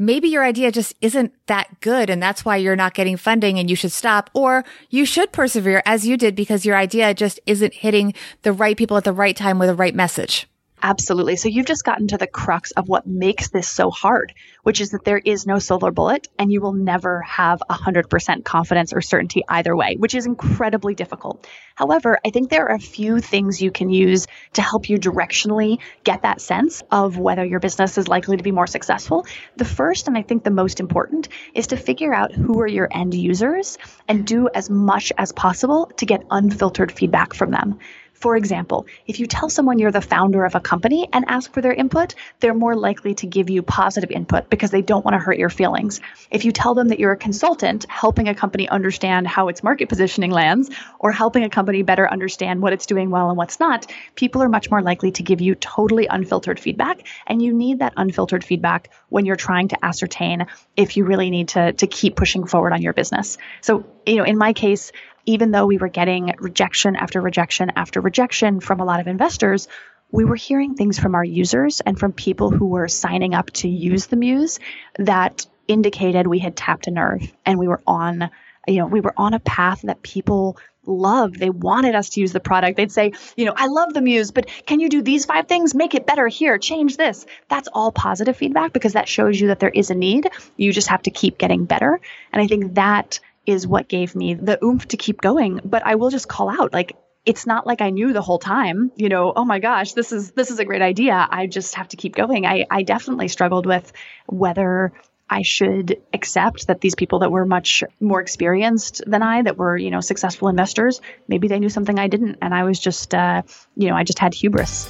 maybe 0.00 0.28
your 0.28 0.42
idea 0.42 0.72
just 0.72 0.94
isn't 1.02 1.32
that 1.46 1.80
good 1.80 2.08
and 2.10 2.20
that's 2.20 2.44
why 2.44 2.56
you're 2.56 2.74
not 2.74 2.94
getting 2.94 3.16
funding 3.16 3.58
and 3.58 3.68
you 3.68 3.76
should 3.76 3.92
stop 3.92 4.30
or 4.32 4.64
you 4.88 5.04
should 5.04 5.30
persevere 5.30 5.82
as 5.84 6.06
you 6.06 6.16
did 6.16 6.34
because 6.34 6.64
your 6.64 6.76
idea 6.76 7.14
just 7.14 7.38
isn't 7.46 7.74
hitting 7.74 8.14
the 8.42 8.52
right 8.52 8.76
people 8.76 8.96
at 8.96 9.04
the 9.04 9.12
right 9.12 9.36
time 9.36 9.58
with 9.58 9.68
the 9.68 9.74
right 9.74 9.94
message. 9.94 10.49
Absolutely. 10.82 11.36
So 11.36 11.48
you've 11.50 11.66
just 11.66 11.84
gotten 11.84 12.08
to 12.08 12.16
the 12.16 12.26
crux 12.26 12.70
of 12.70 12.88
what 12.88 13.06
makes 13.06 13.50
this 13.50 13.68
so 13.68 13.90
hard, 13.90 14.32
which 14.62 14.80
is 14.80 14.90
that 14.90 15.04
there 15.04 15.18
is 15.18 15.46
no 15.46 15.58
silver 15.58 15.90
bullet 15.90 16.28
and 16.38 16.50
you 16.50 16.62
will 16.62 16.72
never 16.72 17.20
have 17.20 17.62
100% 17.68 18.44
confidence 18.44 18.94
or 18.94 19.02
certainty 19.02 19.42
either 19.46 19.76
way, 19.76 19.96
which 19.96 20.14
is 20.14 20.24
incredibly 20.24 20.94
difficult. 20.94 21.46
However, 21.74 22.18
I 22.24 22.30
think 22.30 22.48
there 22.48 22.66
are 22.68 22.74
a 22.74 22.80
few 22.80 23.20
things 23.20 23.60
you 23.60 23.70
can 23.70 23.90
use 23.90 24.26
to 24.54 24.62
help 24.62 24.88
you 24.88 24.96
directionally 24.96 25.80
get 26.02 26.22
that 26.22 26.40
sense 26.40 26.82
of 26.90 27.18
whether 27.18 27.44
your 27.44 27.60
business 27.60 27.98
is 27.98 28.08
likely 28.08 28.38
to 28.38 28.42
be 28.42 28.50
more 28.50 28.66
successful. 28.66 29.26
The 29.56 29.66
first, 29.66 30.08
and 30.08 30.16
I 30.16 30.22
think 30.22 30.44
the 30.44 30.50
most 30.50 30.80
important, 30.80 31.28
is 31.54 31.68
to 31.68 31.76
figure 31.76 32.14
out 32.14 32.32
who 32.32 32.58
are 32.60 32.66
your 32.66 32.88
end 32.90 33.12
users 33.12 33.76
and 34.08 34.26
do 34.26 34.48
as 34.54 34.70
much 34.70 35.12
as 35.18 35.32
possible 35.32 35.92
to 35.98 36.06
get 36.06 36.24
unfiltered 36.30 36.90
feedback 36.90 37.34
from 37.34 37.50
them. 37.50 37.78
For 38.20 38.36
example, 38.36 38.86
if 39.06 39.18
you 39.18 39.26
tell 39.26 39.48
someone 39.48 39.78
you're 39.78 39.90
the 39.90 40.02
founder 40.02 40.44
of 40.44 40.54
a 40.54 40.60
company 40.60 41.08
and 41.10 41.24
ask 41.26 41.50
for 41.54 41.62
their 41.62 41.72
input, 41.72 42.14
they're 42.40 42.52
more 42.52 42.76
likely 42.76 43.14
to 43.14 43.26
give 43.26 43.48
you 43.48 43.62
positive 43.62 44.10
input 44.10 44.50
because 44.50 44.70
they 44.70 44.82
don't 44.82 45.02
want 45.06 45.14
to 45.14 45.18
hurt 45.18 45.38
your 45.38 45.48
feelings. 45.48 46.02
If 46.30 46.44
you 46.44 46.52
tell 46.52 46.74
them 46.74 46.88
that 46.88 47.00
you're 47.00 47.12
a 47.12 47.16
consultant 47.16 47.86
helping 47.88 48.28
a 48.28 48.34
company 48.34 48.68
understand 48.68 49.26
how 49.26 49.48
its 49.48 49.62
market 49.62 49.88
positioning 49.88 50.30
lands 50.32 50.68
or 50.98 51.12
helping 51.12 51.44
a 51.44 51.48
company 51.48 51.82
better 51.82 52.06
understand 52.10 52.60
what 52.60 52.74
it's 52.74 52.84
doing 52.84 53.08
well 53.08 53.30
and 53.30 53.38
what's 53.38 53.58
not, 53.58 53.90
people 54.16 54.42
are 54.42 54.50
much 54.50 54.70
more 54.70 54.82
likely 54.82 55.12
to 55.12 55.22
give 55.22 55.40
you 55.40 55.54
totally 55.54 56.06
unfiltered 56.06 56.60
feedback. 56.60 57.06
And 57.26 57.40
you 57.40 57.54
need 57.54 57.78
that 57.78 57.94
unfiltered 57.96 58.44
feedback 58.44 58.90
when 59.08 59.24
you're 59.24 59.36
trying 59.36 59.68
to 59.68 59.82
ascertain 59.82 60.46
if 60.76 60.98
you 60.98 61.06
really 61.06 61.30
need 61.30 61.48
to, 61.48 61.72
to 61.72 61.86
keep 61.86 62.16
pushing 62.16 62.46
forward 62.46 62.74
on 62.74 62.82
your 62.82 62.92
business. 62.92 63.38
So, 63.62 63.86
you 64.04 64.16
know, 64.16 64.24
in 64.24 64.36
my 64.36 64.52
case, 64.52 64.92
even 65.26 65.50
though 65.50 65.66
we 65.66 65.78
were 65.78 65.88
getting 65.88 66.34
rejection 66.38 66.96
after 66.96 67.20
rejection 67.20 67.72
after 67.76 68.00
rejection 68.00 68.60
from 68.60 68.80
a 68.80 68.84
lot 68.84 69.00
of 69.00 69.06
investors, 69.06 69.68
we 70.10 70.24
were 70.24 70.36
hearing 70.36 70.74
things 70.74 70.98
from 70.98 71.14
our 71.14 71.24
users 71.24 71.80
and 71.80 71.98
from 71.98 72.12
people 72.12 72.50
who 72.50 72.66
were 72.66 72.88
signing 72.88 73.34
up 73.34 73.50
to 73.50 73.68
use 73.68 74.06
the 74.06 74.16
Muse 74.16 74.58
that 74.98 75.46
indicated 75.68 76.26
we 76.26 76.40
had 76.40 76.56
tapped 76.56 76.88
a 76.88 76.90
nerve 76.90 77.32
and 77.46 77.58
we 77.58 77.68
were 77.68 77.80
on, 77.86 78.30
you 78.66 78.76
know, 78.76 78.86
we 78.86 79.00
were 79.00 79.14
on 79.16 79.34
a 79.34 79.40
path 79.40 79.82
that 79.82 80.02
people 80.02 80.58
loved. 80.86 81.38
They 81.38 81.50
wanted 81.50 81.94
us 81.94 82.10
to 82.10 82.20
use 82.20 82.32
the 82.32 82.40
product. 82.40 82.76
They'd 82.76 82.90
say, 82.90 83.12
you 83.36 83.44
know, 83.44 83.52
I 83.54 83.66
love 83.66 83.94
the 83.94 84.00
Muse, 84.00 84.32
but 84.32 84.48
can 84.66 84.80
you 84.80 84.88
do 84.88 85.02
these 85.02 85.24
five 85.24 85.46
things? 85.46 85.74
Make 85.74 85.94
it 85.94 86.06
better 86.06 86.26
here, 86.26 86.58
change 86.58 86.96
this. 86.96 87.26
That's 87.48 87.68
all 87.72 87.92
positive 87.92 88.36
feedback 88.36 88.72
because 88.72 88.94
that 88.94 89.08
shows 89.08 89.40
you 89.40 89.48
that 89.48 89.60
there 89.60 89.70
is 89.70 89.90
a 89.90 89.94
need. 89.94 90.28
You 90.56 90.72
just 90.72 90.88
have 90.88 91.02
to 91.02 91.10
keep 91.10 91.38
getting 91.38 91.66
better. 91.66 92.00
And 92.32 92.42
I 92.42 92.46
think 92.46 92.74
that 92.74 93.20
is 93.50 93.66
what 93.66 93.88
gave 93.88 94.14
me 94.14 94.34
the 94.34 94.62
oomph 94.64 94.86
to 94.88 94.96
keep 94.96 95.20
going. 95.20 95.60
But 95.64 95.84
I 95.84 95.96
will 95.96 96.10
just 96.10 96.28
call 96.28 96.48
out 96.48 96.72
like, 96.72 96.96
it's 97.26 97.46
not 97.46 97.66
like 97.66 97.82
I 97.82 97.90
knew 97.90 98.12
the 98.12 98.22
whole 98.22 98.38
time, 98.38 98.92
you 98.96 99.08
know, 99.08 99.32
oh 99.34 99.44
my 99.44 99.58
gosh, 99.58 99.92
this 99.92 100.10
is 100.10 100.30
this 100.32 100.50
is 100.50 100.58
a 100.58 100.64
great 100.64 100.80
idea. 100.80 101.28
I 101.30 101.46
just 101.46 101.74
have 101.74 101.88
to 101.88 101.96
keep 101.96 102.14
going. 102.14 102.46
I, 102.46 102.64
I 102.70 102.82
definitely 102.82 103.28
struggled 103.28 103.66
with 103.66 103.92
whether 104.26 104.92
I 105.28 105.42
should 105.42 106.02
accept 106.12 106.66
that 106.66 106.80
these 106.80 106.96
people 106.96 107.20
that 107.20 107.30
were 107.30 107.44
much 107.44 107.84
more 108.00 108.20
experienced 108.20 109.02
than 109.06 109.22
I, 109.22 109.42
that 109.42 109.56
were, 109.56 109.76
you 109.76 109.90
know, 109.90 110.00
successful 110.00 110.48
investors, 110.48 111.00
maybe 111.28 111.46
they 111.46 111.60
knew 111.60 111.68
something 111.68 111.98
I 111.98 112.08
didn't. 112.08 112.38
And 112.42 112.52
I 112.52 112.64
was 112.64 112.80
just, 112.80 113.14
uh, 113.14 113.42
you 113.76 113.90
know, 113.90 113.96
I 113.96 114.02
just 114.02 114.18
had 114.18 114.34
hubris. 114.34 114.88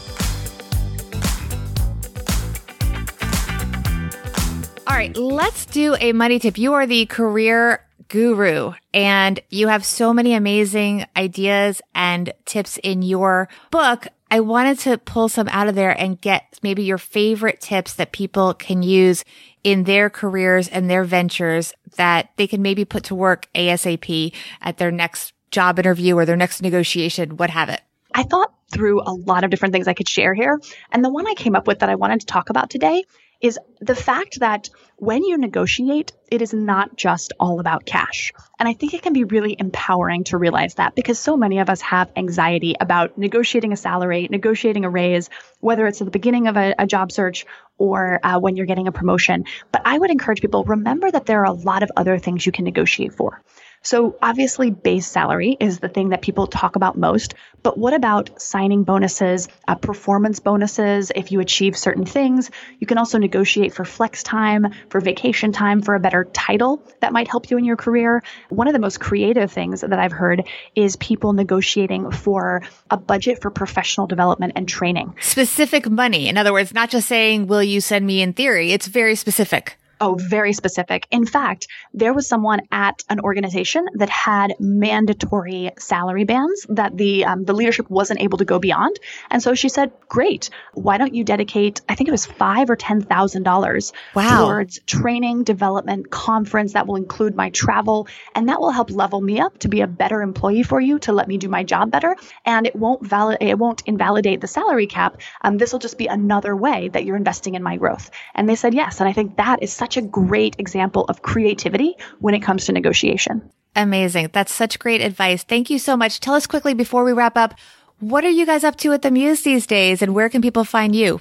All 4.86 4.96
right, 4.96 5.14
let's 5.16 5.66
do 5.66 5.94
a 6.00 6.12
money 6.12 6.38
tip. 6.38 6.58
You 6.58 6.72
are 6.72 6.86
the 6.86 7.06
career 7.06 7.84
guru 8.10 8.72
and 8.92 9.40
you 9.48 9.68
have 9.68 9.84
so 9.84 10.12
many 10.12 10.34
amazing 10.34 11.06
ideas 11.16 11.80
and 11.94 12.32
tips 12.44 12.76
in 12.82 13.00
your 13.00 13.48
book. 13.70 14.08
I 14.30 14.40
wanted 14.40 14.78
to 14.80 14.98
pull 14.98 15.28
some 15.28 15.48
out 15.48 15.68
of 15.68 15.74
there 15.74 15.98
and 15.98 16.20
get 16.20 16.58
maybe 16.62 16.82
your 16.82 16.98
favorite 16.98 17.60
tips 17.60 17.94
that 17.94 18.12
people 18.12 18.52
can 18.52 18.82
use 18.82 19.24
in 19.64 19.84
their 19.84 20.10
careers 20.10 20.68
and 20.68 20.90
their 20.90 21.04
ventures 21.04 21.72
that 21.96 22.30
they 22.36 22.46
can 22.46 22.62
maybe 22.62 22.84
put 22.84 23.04
to 23.04 23.14
work 23.14 23.48
ASAP 23.54 24.34
at 24.60 24.78
their 24.78 24.90
next 24.90 25.32
job 25.50 25.78
interview 25.78 26.16
or 26.16 26.24
their 26.24 26.36
next 26.36 26.62
negotiation, 26.62 27.36
what 27.36 27.50
have 27.50 27.68
it. 27.68 27.80
I 28.14 28.24
thought 28.24 28.52
through 28.72 29.02
a 29.02 29.12
lot 29.12 29.44
of 29.44 29.50
different 29.50 29.72
things 29.72 29.88
I 29.88 29.94
could 29.94 30.08
share 30.08 30.34
here. 30.34 30.60
And 30.92 31.04
the 31.04 31.10
one 31.10 31.26
I 31.26 31.34
came 31.34 31.56
up 31.56 31.66
with 31.66 31.80
that 31.80 31.90
I 31.90 31.96
wanted 31.96 32.20
to 32.20 32.26
talk 32.26 32.50
about 32.50 32.70
today 32.70 33.04
is 33.40 33.58
the 33.80 33.94
fact 33.94 34.40
that 34.40 34.68
when 34.96 35.24
you 35.24 35.38
negotiate, 35.38 36.12
it 36.30 36.42
is 36.42 36.52
not 36.52 36.94
just 36.96 37.32
all 37.40 37.58
about 37.58 37.86
cash. 37.86 38.32
And 38.58 38.68
I 38.68 38.74
think 38.74 38.92
it 38.92 39.02
can 39.02 39.14
be 39.14 39.24
really 39.24 39.56
empowering 39.58 40.24
to 40.24 40.36
realize 40.36 40.74
that 40.74 40.94
because 40.94 41.18
so 41.18 41.36
many 41.36 41.58
of 41.60 41.70
us 41.70 41.80
have 41.80 42.12
anxiety 42.16 42.74
about 42.78 43.16
negotiating 43.16 43.72
a 43.72 43.76
salary, 43.76 44.28
negotiating 44.30 44.84
a 44.84 44.90
raise, 44.90 45.30
whether 45.60 45.86
it's 45.86 46.02
at 46.02 46.04
the 46.04 46.10
beginning 46.10 46.48
of 46.48 46.56
a, 46.58 46.74
a 46.78 46.86
job 46.86 47.10
search 47.10 47.46
or 47.78 48.20
uh, 48.22 48.38
when 48.38 48.56
you're 48.56 48.66
getting 48.66 48.88
a 48.88 48.92
promotion. 48.92 49.46
But 49.72 49.82
I 49.86 49.98
would 49.98 50.10
encourage 50.10 50.42
people 50.42 50.64
remember 50.64 51.10
that 51.10 51.24
there 51.24 51.40
are 51.40 51.46
a 51.46 51.52
lot 51.52 51.82
of 51.82 51.90
other 51.96 52.18
things 52.18 52.44
you 52.44 52.52
can 52.52 52.66
negotiate 52.66 53.14
for. 53.14 53.42
So 53.82 54.16
obviously 54.20 54.70
base 54.70 55.06
salary 55.06 55.56
is 55.58 55.78
the 55.78 55.88
thing 55.88 56.10
that 56.10 56.20
people 56.20 56.46
talk 56.46 56.76
about 56.76 56.98
most, 56.98 57.34
but 57.62 57.78
what 57.78 57.94
about 57.94 58.40
signing 58.40 58.84
bonuses, 58.84 59.48
uh, 59.66 59.74
performance 59.74 60.38
bonuses 60.38 61.10
if 61.14 61.32
you 61.32 61.40
achieve 61.40 61.78
certain 61.78 62.04
things? 62.04 62.50
You 62.78 62.86
can 62.86 62.98
also 62.98 63.16
negotiate 63.16 63.72
for 63.72 63.86
flex 63.86 64.22
time, 64.22 64.68
for 64.90 65.00
vacation 65.00 65.52
time, 65.52 65.80
for 65.80 65.94
a 65.94 66.00
better 66.00 66.24
title 66.24 66.82
that 67.00 67.14
might 67.14 67.28
help 67.28 67.50
you 67.50 67.56
in 67.56 67.64
your 67.64 67.76
career. 67.76 68.22
One 68.50 68.66
of 68.66 68.74
the 68.74 68.80
most 68.80 69.00
creative 69.00 69.50
things 69.50 69.80
that 69.80 69.98
I've 69.98 70.12
heard 70.12 70.46
is 70.74 70.96
people 70.96 71.32
negotiating 71.32 72.10
for 72.10 72.62
a 72.90 72.98
budget 72.98 73.40
for 73.40 73.50
professional 73.50 74.06
development 74.06 74.52
and 74.56 74.68
training. 74.68 75.14
Specific 75.20 75.88
money. 75.88 76.28
In 76.28 76.36
other 76.36 76.52
words, 76.52 76.74
not 76.74 76.90
just 76.90 77.08
saying, 77.08 77.46
will 77.46 77.62
you 77.62 77.80
send 77.80 78.06
me 78.06 78.20
in 78.20 78.34
theory? 78.34 78.72
It's 78.72 78.88
very 78.88 79.14
specific. 79.14 79.78
Oh, 80.02 80.14
very 80.14 80.54
specific. 80.54 81.06
In 81.10 81.26
fact, 81.26 81.66
there 81.92 82.14
was 82.14 82.26
someone 82.26 82.62
at 82.72 83.04
an 83.10 83.20
organization 83.20 83.86
that 83.96 84.08
had 84.08 84.54
mandatory 84.58 85.72
salary 85.78 86.24
bands 86.24 86.64
that 86.70 86.96
the 86.96 87.26
um, 87.26 87.44
the 87.44 87.52
leadership 87.52 87.90
wasn't 87.90 88.20
able 88.22 88.38
to 88.38 88.46
go 88.46 88.58
beyond, 88.58 88.98
and 89.30 89.42
so 89.42 89.54
she 89.54 89.68
said, 89.68 89.92
"Great, 90.08 90.48
why 90.72 90.96
don't 90.96 91.14
you 91.14 91.22
dedicate? 91.22 91.82
I 91.86 91.96
think 91.96 92.08
it 92.08 92.12
was 92.12 92.24
five 92.24 92.70
or 92.70 92.76
ten 92.76 93.02
thousand 93.02 93.42
dollars 93.42 93.92
towards 94.38 94.78
training, 94.86 95.44
development, 95.44 96.10
conference 96.10 96.72
that 96.72 96.86
will 96.86 96.96
include 96.96 97.36
my 97.36 97.50
travel, 97.50 98.08
and 98.34 98.48
that 98.48 98.58
will 98.58 98.70
help 98.70 98.90
level 98.90 99.20
me 99.20 99.38
up 99.38 99.58
to 99.58 99.68
be 99.68 99.82
a 99.82 99.86
better 99.86 100.22
employee 100.22 100.62
for 100.62 100.80
you, 100.80 100.98
to 101.00 101.12
let 101.12 101.28
me 101.28 101.36
do 101.36 101.50
my 101.50 101.62
job 101.62 101.90
better, 101.90 102.16
and 102.46 102.66
it 102.66 102.74
won't 102.74 103.06
validate, 103.06 103.48
it 103.48 103.58
won't 103.58 103.82
invalidate 103.84 104.40
the 104.40 104.46
salary 104.46 104.86
cap. 104.86 105.20
Um, 105.42 105.58
this 105.58 105.72
will 105.72 105.78
just 105.78 105.98
be 105.98 106.06
another 106.06 106.56
way 106.56 106.88
that 106.88 107.04
you're 107.04 107.16
investing 107.16 107.54
in 107.54 107.62
my 107.62 107.76
growth." 107.76 108.10
And 108.34 108.48
they 108.48 108.56
said 108.56 108.72
yes, 108.72 109.00
and 109.00 109.08
I 109.08 109.12
think 109.12 109.36
that 109.36 109.62
is 109.62 109.70
such 109.74 109.89
such 109.90 109.96
a 109.96 110.06
great 110.06 110.54
example 110.58 111.04
of 111.08 111.20
creativity 111.20 111.96
when 112.20 112.32
it 112.32 112.40
comes 112.40 112.66
to 112.66 112.72
negotiation. 112.72 113.50
Amazing. 113.74 114.30
That's 114.32 114.52
such 114.52 114.78
great 114.78 115.00
advice. 115.00 115.42
Thank 115.42 115.68
you 115.68 115.80
so 115.80 115.96
much. 115.96 116.20
Tell 116.20 116.34
us 116.34 116.46
quickly 116.46 116.74
before 116.74 117.02
we 117.02 117.12
wrap 117.12 117.36
up, 117.36 117.54
what 117.98 118.24
are 118.24 118.30
you 118.30 118.46
guys 118.46 118.62
up 118.62 118.76
to 118.76 118.92
at 118.92 119.02
the 119.02 119.10
Muse 119.10 119.42
these 119.42 119.66
days 119.66 120.00
and 120.00 120.14
where 120.14 120.28
can 120.28 120.42
people 120.42 120.62
find 120.64 120.94
you? 120.94 121.20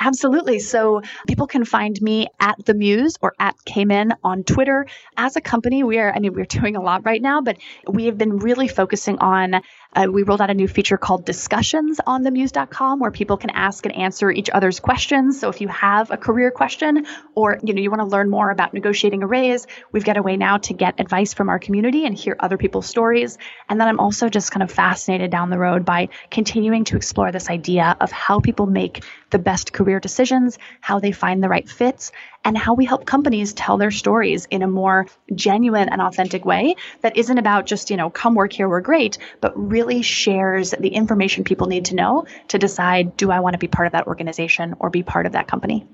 Absolutely. 0.00 0.58
So 0.58 1.02
people 1.26 1.46
can 1.46 1.64
find 1.64 2.00
me 2.00 2.28
at 2.40 2.56
the 2.64 2.74
Muse 2.74 3.14
or 3.20 3.32
at 3.38 3.56
Cayman 3.64 4.12
on 4.22 4.44
Twitter. 4.44 4.86
As 5.16 5.36
a 5.36 5.40
company, 5.40 5.82
we 5.82 5.98
are, 5.98 6.12
I 6.12 6.18
mean, 6.20 6.34
we're 6.34 6.44
doing 6.60 6.76
a 6.76 6.82
lot 6.82 7.04
right 7.04 7.22
now, 7.22 7.40
but 7.40 7.58
we 7.88 8.06
have 8.06 8.18
been 8.18 8.38
really 8.38 8.68
focusing 8.68 9.18
on 9.18 9.60
uh, 9.94 10.06
we 10.10 10.22
rolled 10.22 10.40
out 10.40 10.50
a 10.50 10.54
new 10.54 10.68
feature 10.68 10.96
called 10.96 11.24
discussions 11.24 12.00
on 12.06 12.24
themuse.com 12.24 12.98
where 12.98 13.10
people 13.10 13.36
can 13.36 13.50
ask 13.50 13.84
and 13.86 13.94
answer 13.94 14.30
each 14.30 14.50
other's 14.50 14.80
questions. 14.80 15.40
So 15.40 15.48
if 15.48 15.60
you 15.60 15.68
have 15.68 16.10
a 16.10 16.16
career 16.16 16.50
question 16.50 17.06
or 17.34 17.58
you 17.62 17.74
know 17.74 17.80
you 17.80 17.90
want 17.90 18.00
to 18.00 18.06
learn 18.06 18.30
more 18.30 18.50
about 18.50 18.74
negotiating 18.74 19.22
a 19.22 19.26
raise, 19.26 19.66
we've 19.92 20.04
got 20.04 20.16
a 20.16 20.22
way 20.22 20.36
now 20.36 20.58
to 20.58 20.74
get 20.74 20.98
advice 20.98 21.34
from 21.34 21.48
our 21.48 21.58
community 21.58 22.06
and 22.06 22.16
hear 22.16 22.36
other 22.38 22.56
people's 22.56 22.86
stories. 22.86 23.38
And 23.68 23.80
then 23.80 23.88
I'm 23.88 24.00
also 24.00 24.28
just 24.28 24.50
kind 24.50 24.62
of 24.62 24.70
fascinated 24.70 25.30
down 25.30 25.50
the 25.50 25.58
road 25.58 25.84
by 25.84 26.08
continuing 26.30 26.84
to 26.84 26.96
explore 26.96 27.32
this 27.32 27.50
idea 27.50 27.96
of 28.00 28.10
how 28.10 28.40
people 28.40 28.66
make 28.66 29.04
the 29.30 29.38
best 29.38 29.72
career 29.72 29.98
decisions, 29.98 30.58
how 30.80 31.00
they 31.00 31.12
find 31.12 31.42
the 31.42 31.48
right 31.48 31.68
fits, 31.68 32.12
and 32.44 32.56
how 32.56 32.74
we 32.74 32.84
help 32.84 33.04
companies 33.04 33.52
tell 33.52 33.78
their 33.78 33.90
stories 33.90 34.46
in 34.50 34.62
a 34.62 34.68
more 34.68 35.06
genuine 35.34 35.88
and 35.88 36.00
authentic 36.00 36.44
way 36.44 36.76
that 37.00 37.16
isn't 37.16 37.38
about 37.38 37.66
just, 37.66 37.90
you 37.90 37.96
know, 37.96 38.10
come 38.10 38.34
work 38.34 38.52
here, 38.52 38.68
we're 38.68 38.80
great, 38.80 39.18
but 39.40 39.52
really 39.56 39.83
shares 40.02 40.70
the 40.70 40.88
information 40.88 41.44
people 41.44 41.66
need 41.66 41.86
to 41.86 41.94
know 41.94 42.26
to 42.48 42.58
decide 42.58 43.16
do 43.16 43.30
I 43.30 43.40
want 43.40 43.54
to 43.54 43.58
be 43.58 43.68
part 43.68 43.86
of 43.86 43.92
that 43.92 44.06
organization 44.06 44.74
or 44.78 44.90
be 44.90 45.02
part 45.02 45.26
of 45.26 45.32
that 45.32 45.46
company? 45.46 45.86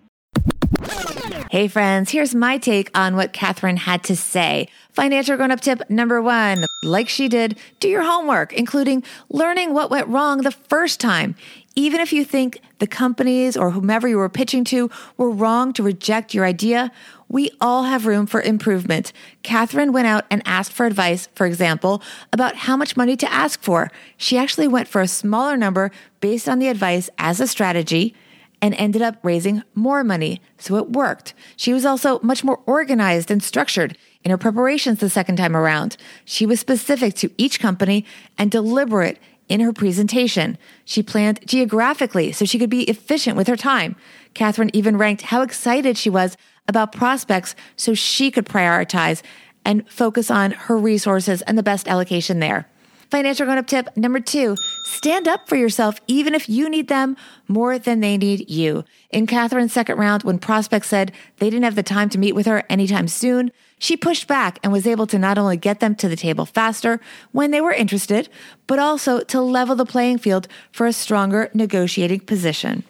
Hey 1.51 1.67
friends, 1.67 2.13
here's 2.13 2.33
my 2.33 2.59
take 2.59 2.97
on 2.97 3.17
what 3.17 3.33
Kathryn 3.33 3.77
had 3.77 4.05
to 4.05 4.15
say. 4.15 4.69
Financial 4.93 5.37
grown 5.37 5.51
up 5.51 5.61
tip 5.61 5.83
number 5.91 6.23
one, 6.23 6.65
like 6.85 7.09
she 7.09 7.29
did, 7.29 7.59
do 7.81 7.89
your 7.89 8.05
homework, 8.05 8.53
including 8.53 9.03
learning 9.31 9.75
what 9.75 9.91
went 9.91 10.07
wrong 10.07 10.43
the 10.43 10.53
first 10.53 11.01
time. 11.01 11.35
Even 11.75 11.99
if 11.99 12.13
you 12.13 12.25
think 12.25 12.61
the 12.79 12.87
companies 12.87 13.57
or 13.57 13.73
whomever 13.73 14.07
you 14.07 14.19
were 14.19 14.29
pitching 14.29 14.63
to 14.67 14.91
were 15.17 15.29
wrong 15.29 15.73
to 15.73 15.83
reject 15.83 16.35
your 16.35 16.45
idea, 16.45 16.93
we 17.29 17.51
all 17.61 17.83
have 17.83 18.07
room 18.07 18.27
for 18.27 18.41
improvement. 18.41 19.13
Kathryn 19.43 19.93
went 19.93 20.07
out 20.07 20.27
and 20.31 20.43
asked 20.45 20.73
for 20.73 20.87
advice, 20.87 21.29
for 21.35 21.47
example, 21.47 22.01
about 22.33 22.55
how 22.55 22.77
much 22.77 22.97
money 22.97 23.17
to 23.17 23.33
ask 23.33 23.61
for. 23.61 23.91
She 24.17 24.39
actually 24.39 24.69
went 24.69 24.87
for 24.87 25.01
a 25.01 25.09
smaller 25.09 25.57
number 25.57 25.91
based 26.21 26.49
on 26.49 26.61
the 26.61 26.69
advice 26.69 27.11
as 27.19 27.41
a 27.41 27.49
strategy 27.49 28.15
and 28.63 28.75
ended 28.75 29.03
up 29.03 29.17
raising 29.23 29.63
more 29.75 30.05
money. 30.05 30.41
So 30.59 30.77
it 30.77 30.91
worked. 30.91 31.35
She 31.57 31.73
was 31.73 31.87
also 31.87 32.21
much 32.23 32.45
more 32.45 32.61
organized 32.67 33.31
and 33.31 33.43
structured 33.43 33.97
in 34.23 34.31
her 34.31 34.39
preparations 34.39 34.99
the 34.99 35.11
second 35.11 35.37
time 35.37 35.57
around. 35.57 35.97
She 36.25 36.47
was 36.47 36.61
specific 36.61 37.15
to 37.15 37.31
each 37.39 37.61
company 37.61 38.05
and 38.37 38.51
deliberate 38.51 39.19
in 39.49 39.61
her 39.61 39.73
presentation. 39.73 40.59
She 40.85 41.03
planned 41.03 41.47
geographically 41.47 42.33
so 42.33 42.45
she 42.45 42.59
could 42.59 42.71
be 42.71 42.85
efficient 42.85 43.37
with 43.37 43.49
her 43.49 43.57
time. 43.57 43.97
Kathryn 44.35 44.71
even 44.73 44.97
ranked 44.97 45.23
how 45.23 45.43
excited 45.43 45.97
she 45.97 46.11
was 46.11 46.37
about 46.69 46.93
prospects 46.93 47.57
so 47.77 47.95
she 47.95 48.31
could 48.31 48.47
prioritize 48.47 49.23
and 49.65 49.89
focus 49.91 50.31
on 50.31 50.53
her 50.53 50.79
resources 50.79 51.43
and 51.43 51.59
the 51.59 51.63
best 51.63 51.89
allocation 51.89 52.39
there. 52.39 52.69
Financial 53.11 53.45
grown 53.45 53.59
up 53.59 53.67
tip 53.67 53.97
number 53.97 54.21
two 54.21 54.57
stand 54.85 55.27
up 55.27 55.49
for 55.49 55.57
yourself, 55.57 56.01
even 56.07 56.35
if 56.35 56.49
you 56.49 56.69
need 56.69 56.89
them 56.89 57.17
more 57.49 57.79
than 57.79 58.01
they 58.01 58.17
need 58.17 58.49
you. 58.49 58.85
In 59.11 59.27
Kathryn's 59.27 59.73
second 59.73 59.99
round, 59.99 60.23
when 60.23 60.39
prospects 60.39 60.89
said 60.89 61.13
they 61.39 61.51
didn't 61.51 61.65
have 61.65 61.75
the 61.75 61.83
time 61.83 62.09
to 62.11 62.19
meet 62.19 62.35
with 62.35 62.47
her 62.47 62.63
anytime 62.69 63.09
soon, 63.09 63.51
she 63.79 63.97
pushed 63.97 64.29
back 64.29 64.61
and 64.63 64.73
was 64.73 64.87
able 64.87 65.07
to 65.09 65.19
not 65.19 65.39
only 65.39 65.57
get 65.57 65.81
them 65.81 65.95
to 65.97 66.09
the 66.09 66.17
table 66.17 66.47
faster 66.47 67.01
when 67.33 67.51
they 67.51 67.61
were 67.61 67.73
interested, 67.73 68.29
but 68.67 68.79
also 68.79 69.21
to 69.21 69.41
level 69.41 69.75
the 69.75 69.87
playing 69.87 70.19
field 70.19 70.47
for 70.71 70.87
a 70.87 70.93
stronger 70.93 71.51
negotiating 71.53 72.21
position. 72.21 72.85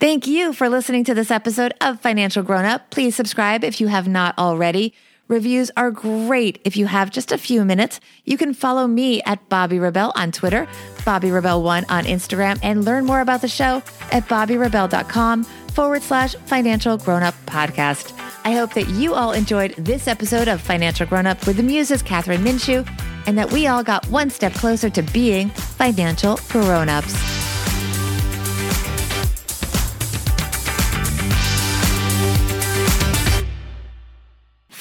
Thank 0.00 0.26
you 0.26 0.52
for 0.52 0.68
listening 0.68 1.04
to 1.04 1.14
this 1.14 1.30
episode 1.30 1.74
of 1.80 2.00
Financial 2.00 2.42
Grown 2.42 2.64
Up. 2.64 2.90
Please 2.90 3.14
subscribe 3.14 3.62
if 3.62 3.80
you 3.80 3.86
have 3.86 4.08
not 4.08 4.36
already. 4.36 4.94
Reviews 5.28 5.70
are 5.76 5.90
great 5.90 6.60
if 6.64 6.76
you 6.76 6.86
have 6.86 7.10
just 7.10 7.32
a 7.32 7.38
few 7.38 7.64
minutes. 7.64 7.98
You 8.24 8.36
can 8.36 8.52
follow 8.52 8.86
me 8.86 9.22
at 9.22 9.48
Bobbi 9.48 9.80
Rebell 9.80 10.12
on 10.14 10.32
Twitter, 10.32 10.66
Bobbi 10.98 11.30
Rebell1 11.30 11.86
on 11.88 12.04
Instagram, 12.04 12.58
and 12.62 12.84
learn 12.84 13.06
more 13.06 13.20
about 13.20 13.40
the 13.40 13.48
show 13.48 13.82
at 14.12 14.28
bobbirebell.com 14.28 15.44
forward 15.44 16.02
slash 16.02 16.34
financial 16.46 16.98
grown 16.98 17.22
up 17.22 17.34
podcast. 17.46 18.12
I 18.44 18.52
hope 18.52 18.74
that 18.74 18.88
you 18.90 19.14
all 19.14 19.32
enjoyed 19.32 19.74
this 19.76 20.06
episode 20.06 20.46
of 20.46 20.60
Financial 20.60 21.06
Grown 21.06 21.26
Up 21.26 21.46
with 21.46 21.56
the 21.56 21.62
Muses 21.62 22.02
Kathryn 22.02 22.38
Minshew 22.38 22.86
and 23.26 23.38
that 23.38 23.50
we 23.50 23.66
all 23.66 23.82
got 23.82 24.06
one 24.08 24.28
step 24.28 24.52
closer 24.52 24.90
to 24.90 25.02
being 25.02 25.48
financial 25.48 26.38
grown 26.50 26.90
ups. 26.90 27.43